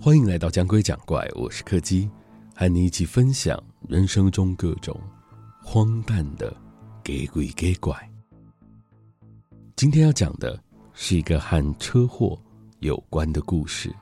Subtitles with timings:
[0.00, 2.08] 欢迎来到讲鬼讲怪，我是柯基，
[2.54, 4.98] 和你一起分享人生中各种
[5.60, 6.56] 荒诞的
[7.02, 7.94] 给鬼给怪。
[9.74, 10.62] 今天要讲的
[10.92, 12.40] 是一个和车祸
[12.78, 13.92] 有关的故事。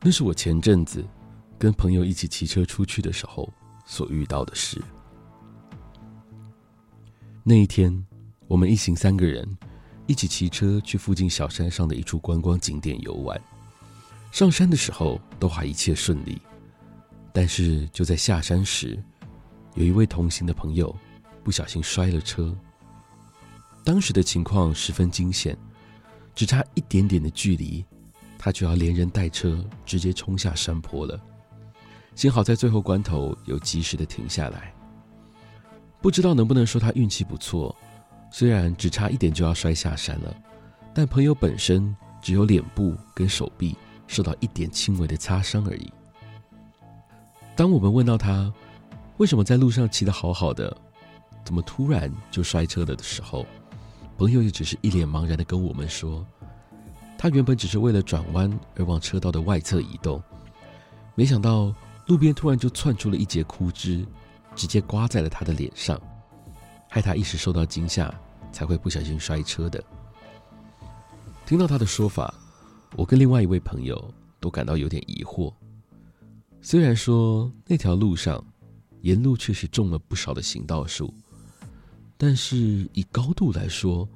[0.00, 1.06] 那是我前阵子
[1.58, 3.52] 跟朋友一起骑车出去的时候
[3.84, 4.82] 所遇到的事。
[7.50, 7.92] 那一天，
[8.46, 9.44] 我们一行三个人
[10.06, 13.42] 一起骑车去附近小山上的一处观光景点游玩。
[14.30, 16.40] 上山的时候都还一切顺利，
[17.32, 18.96] 但是就在下山时，
[19.74, 20.94] 有一位同行的朋友
[21.42, 22.56] 不小心摔了车，
[23.82, 25.58] 当时的情况十分惊险，
[26.36, 27.84] 只差一点点的距离，
[28.38, 31.20] 他就要连人带车直接冲下山坡了。
[32.14, 34.72] 幸好在最后关头有及时的停下来。
[36.00, 37.74] 不知道能不能说他运气不错，
[38.30, 40.34] 虽然只差一点就要摔下山了，
[40.94, 45.92] 但朋友本身只有脸部跟手臂受到一点轻微的擦伤而已。
[47.54, 48.50] 当我们问到他，
[49.18, 50.74] 为什么在路上骑得好好的，
[51.44, 53.44] 怎么突然就摔车了的时候，
[54.16, 56.24] 朋友也只是一脸茫然的跟我们说，
[57.18, 60.22] 他原本只是为了转弯而往车道的外侧移动，
[61.14, 61.74] 没想到
[62.06, 64.06] 路边突然就窜出了一截枯枝，
[64.54, 66.00] 直接刮在了他的脸上，
[66.88, 68.14] 害他一时受到惊吓，
[68.52, 69.82] 才会不小心摔车的。
[71.46, 72.32] 听到他的说法，
[72.96, 75.52] 我跟另外一位朋友都感到有点疑惑。
[76.60, 78.44] 虽然说那条路上，
[79.00, 81.12] 沿路确实种了不少的行道树，
[82.18, 84.06] 但是以高度来说，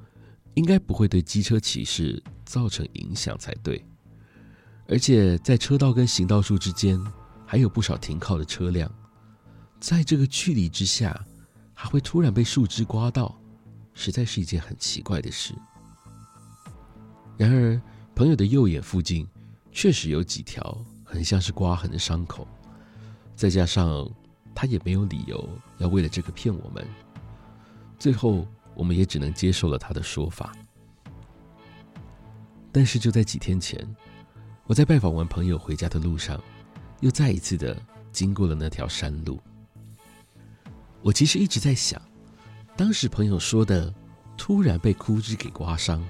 [0.55, 3.83] 应该不会对机车骑士造成影响才对。
[4.87, 7.03] 而且在车道跟行道树之间，
[7.47, 8.91] 还有不少停靠的车辆，
[9.85, 11.15] 在这个距离之下，
[11.75, 13.39] 还会突然被树枝刮到，
[13.93, 15.55] 实在是一件很奇怪的事。
[17.37, 17.79] 然而，
[18.15, 19.29] 朋友的右眼附近
[19.71, 22.49] 确实有几条很像是刮痕的伤口，
[23.37, 24.11] 再加上。
[24.57, 26.87] 他也没有理由要为了这个骗我们，
[27.99, 28.47] 最后
[28.77, 30.55] 我们也只能接受了他的说法。
[32.71, 33.85] 但是就在几天前，
[34.67, 36.41] 我在拜访完朋友回家的路上，
[37.01, 37.77] 又再一次的
[38.13, 39.41] 经过了那条山路。
[41.05, 42.01] 我其实一直在想，
[42.75, 43.93] 当时朋友说的
[44.39, 46.03] 突然被枯枝给刮伤，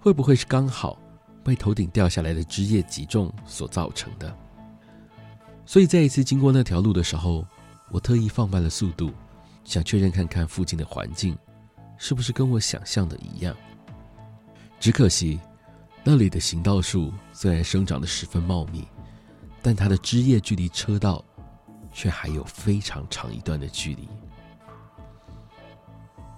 [0.00, 0.98] 会不会是刚好
[1.44, 4.34] 被头顶掉下来的枝叶击中所造成的？
[5.66, 7.46] 所以在一次经过那条路的时候，
[7.90, 9.12] 我特意放慢了速度，
[9.64, 11.36] 想确认看看附近的环境
[11.98, 13.54] 是不是跟我想象的一样。
[14.80, 15.38] 只可惜，
[16.02, 18.82] 那里的行道树虽然生长得十分茂密，
[19.60, 21.22] 但它的枝叶距离车道
[21.96, 24.06] 却还有非常长一段的距离。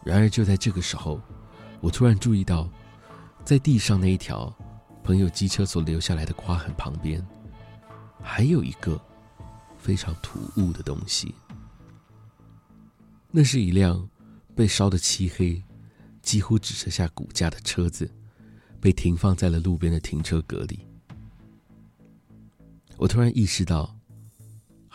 [0.05, 1.21] 然而就在这个时候，
[1.81, 2.71] 我突然注意到，
[3.45, 4.55] 在地上那一条
[5.03, 7.21] 朋友机车所留下来的刮痕旁边，
[8.23, 8.97] 还有一个。
[9.81, 11.33] 非常突兀的东西，
[13.31, 14.07] 那是一辆
[14.55, 15.63] 被烧得漆黑、
[16.21, 18.11] 几乎只剩下骨架的车子，
[18.81, 20.85] 被停放在了路边的停车格里。
[22.97, 23.97] 我突然意识到，